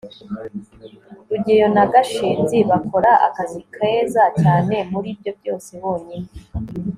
[1.29, 6.27] rugeyo na gashinzi bakora akazi keza cyane muribyo byose bonyine